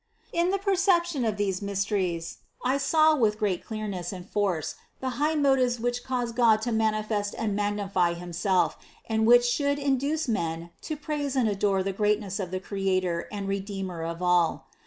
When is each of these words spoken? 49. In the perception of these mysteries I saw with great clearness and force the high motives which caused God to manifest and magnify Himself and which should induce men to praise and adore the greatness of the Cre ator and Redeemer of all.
49. 0.31 0.45
In 0.45 0.51
the 0.51 0.57
perception 0.57 1.23
of 1.25 1.37
these 1.37 1.61
mysteries 1.61 2.39
I 2.65 2.79
saw 2.79 3.15
with 3.15 3.37
great 3.37 3.63
clearness 3.63 4.11
and 4.11 4.27
force 4.27 4.73
the 4.99 5.09
high 5.21 5.35
motives 5.35 5.79
which 5.79 6.03
caused 6.03 6.35
God 6.35 6.59
to 6.63 6.71
manifest 6.71 7.35
and 7.37 7.55
magnify 7.55 8.15
Himself 8.15 8.77
and 9.07 9.27
which 9.27 9.45
should 9.45 9.77
induce 9.77 10.27
men 10.27 10.71
to 10.89 10.97
praise 10.97 11.35
and 11.35 11.47
adore 11.47 11.83
the 11.83 11.93
greatness 11.93 12.39
of 12.39 12.49
the 12.49 12.59
Cre 12.59 12.77
ator 12.77 13.25
and 13.31 13.47
Redeemer 13.47 14.01
of 14.03 14.23
all. 14.23 14.65